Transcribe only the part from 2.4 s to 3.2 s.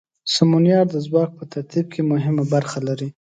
برخه لري.